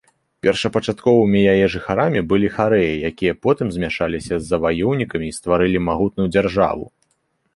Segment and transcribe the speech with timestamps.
[0.45, 6.85] Першапачатковымі яе жыхарамі былі харэі, якія потым змяшаліся з заваёўнікамі і стварылі магутную дзяржаву.